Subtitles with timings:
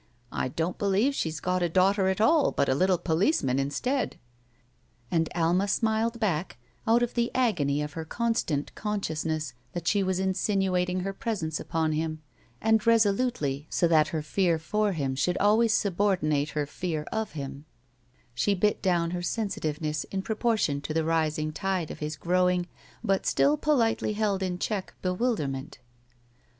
[0.31, 4.17] "I don't believe she's got a daughter at all, but a little policeman instead."
[5.11, 10.17] And Alma smiled back, out oi the agony of her constant consciousness that she was
[10.17, 12.19] insinuating her presence upon him,
[12.59, 17.65] and resolutely, so that her fear for him shotdd always subordinate her fear of him,
[18.33, 22.67] she bit down her sensitiveness in proportion to the rising tide of his growing,
[23.03, 25.77] but still poUtely held in check, bewilderment.